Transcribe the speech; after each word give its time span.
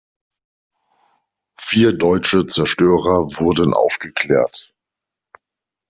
Vier 1.59 1.93
deutsche 1.93 2.47
Zerstörer 2.47 3.37
wurden 3.39 3.75
aufgeklärt. 3.75 4.73